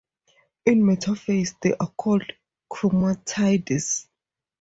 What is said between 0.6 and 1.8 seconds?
In metaphase, they